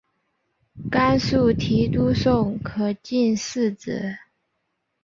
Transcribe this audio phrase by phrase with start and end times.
[0.89, 4.17] 甘肃提督宋可进嗣子。